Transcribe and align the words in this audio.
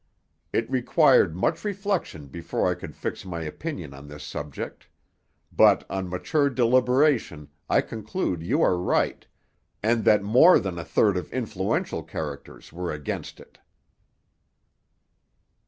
It 0.51 0.67
required 0.67 1.35
much 1.35 1.63
reflection 1.63 2.25
before 2.25 2.67
I 2.67 2.73
could 2.73 2.95
fix 2.95 3.23
my 3.23 3.41
opinion 3.43 3.93
on 3.93 4.07
this 4.07 4.23
subject; 4.23 4.87
but 5.55 5.85
on 5.91 6.09
mature 6.09 6.49
deliberation 6.49 7.49
I 7.69 7.81
conclude 7.81 8.41
you 8.41 8.63
are 8.63 8.77
right, 8.79 9.27
and 9.83 10.03
that 10.05 10.23
more 10.23 10.57
than 10.57 10.79
a 10.79 10.83
third 10.83 11.17
of 11.17 11.31
influential 11.31 12.01
characters 12.01 12.73
were 12.73 12.91
against 12.91 13.39
it.' 13.39 13.59